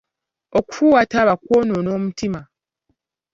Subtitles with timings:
[0.57, 2.41] Okufuuwa taaba kwonoona omutima.